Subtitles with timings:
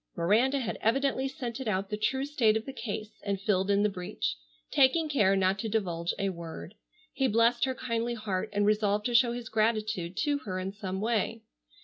[0.15, 3.87] Miranda had evidently scented out the true state of the case and filled in the
[3.89, 4.35] breach,
[4.71, 6.73] taking care not to divulge a word.
[7.13, 11.01] He blest her kindly heart and resolved to show his gratitude to her in some
[11.01, 11.43] way.